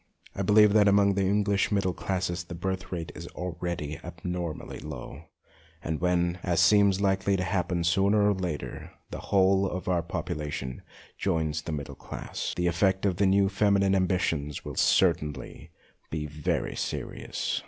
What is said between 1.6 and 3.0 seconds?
middle classes the birth